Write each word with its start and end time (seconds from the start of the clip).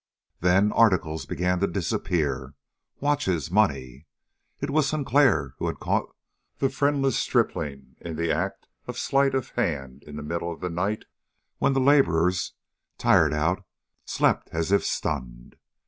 Then 0.39 0.71
articles 0.71 1.27
began 1.27 1.59
to 1.59 1.67
disappear, 1.67 2.55
watches, 2.99 3.51
money. 3.51 4.07
It 4.59 4.71
was 4.71 4.87
Sinclair 4.89 5.53
who 5.59 5.67
had 5.67 5.79
caught 5.79 6.07
the 6.57 6.71
friendless 6.71 7.19
stripling 7.19 7.97
in 8.01 8.15
the 8.15 8.31
act 8.31 8.67
of 8.87 8.97
sleight 8.97 9.35
of 9.35 9.49
hand 9.49 10.01
in 10.07 10.15
the 10.17 10.23
middle 10.23 10.51
of 10.51 10.59
the 10.59 10.71
night 10.71 11.05
when 11.59 11.73
the 11.73 11.79
laborers, 11.79 12.53
tired 12.97 13.31
out, 13.31 13.63
slept 14.03 14.49
as 14.51 14.71
if 14.71 14.83
stunned. 14.83 15.55